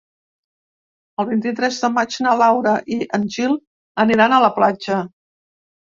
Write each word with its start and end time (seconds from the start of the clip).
El 1.23 1.27
vint-i-tres 1.33 1.77
de 1.85 1.91
maig 1.99 2.19
na 2.29 2.33
Laura 2.41 2.75
i 2.99 2.99
en 3.21 3.31
Gil 3.39 3.57
aniran 4.09 4.39
a 4.41 4.45
la 4.49 4.55
platja. 4.61 5.03